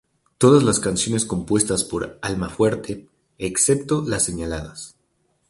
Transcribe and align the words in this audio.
Todas 0.39 0.63
las 0.63 0.79
canciones 0.79 1.25
compuestas 1.25 1.83
por 1.83 2.17
Almafuerte, 2.23 3.07
excepto 3.37 4.01
las 4.03 4.23
señaladas. 4.25 4.95